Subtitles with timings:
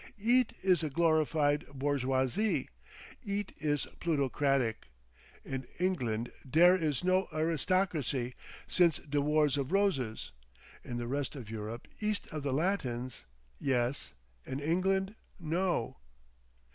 [0.17, 2.69] Eet is a glorified bourgeoisie!
[3.23, 4.87] Eet is plutocratic.
[5.45, 8.33] In England dere is no aristocracy
[8.65, 10.31] since de Wars of Roses.
[10.83, 13.25] In the rest of Europe east of the Latins,
[13.59, 15.97] yes; in England, no.